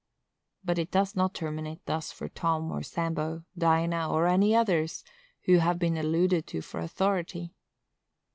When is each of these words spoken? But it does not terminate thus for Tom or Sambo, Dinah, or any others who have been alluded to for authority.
But 0.65 0.79
it 0.79 0.89
does 0.89 1.15
not 1.15 1.35
terminate 1.35 1.85
thus 1.85 2.11
for 2.11 2.27
Tom 2.27 2.71
or 2.71 2.81
Sambo, 2.81 3.43
Dinah, 3.55 4.09
or 4.11 4.25
any 4.25 4.55
others 4.55 5.03
who 5.43 5.59
have 5.59 5.77
been 5.77 5.95
alluded 5.95 6.47
to 6.47 6.61
for 6.61 6.79
authority. 6.79 7.53